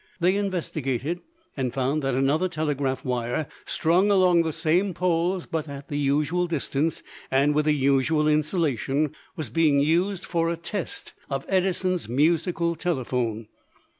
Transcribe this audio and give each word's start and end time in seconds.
They 0.19 0.35
investigated 0.35 1.21
and 1.55 1.75
found 1.75 2.01
that 2.01 2.15
another 2.15 2.49
telegraph 2.49 3.05
wire, 3.05 3.45
strung 3.67 4.09
along 4.09 4.41
the 4.41 4.51
same 4.51 4.95
poles, 4.95 5.45
but 5.45 5.69
at 5.69 5.89
the 5.89 5.97
usual 5.99 6.47
distance 6.47 7.03
and 7.29 7.53
with 7.53 7.65
the 7.65 7.73
usual 7.73 8.27
insulation, 8.27 9.13
was 9.35 9.51
being 9.51 9.79
used 9.79 10.25
for 10.25 10.49
a 10.49 10.57
test 10.57 11.13
of 11.29 11.45
Edison's 11.49 12.09
musical 12.09 12.73
telephone. 12.73 13.47